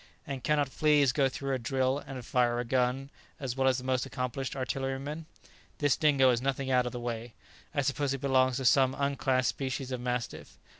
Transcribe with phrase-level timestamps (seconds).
[0.25, 3.83] And cannot fleas go through a drill and fire a gun as well as the
[3.83, 5.27] most accomplished artilleryman?
[5.77, 7.35] This Dingo is nothing out of the way.
[7.75, 10.57] I suppose he belongs to some unclassed species of mastiff.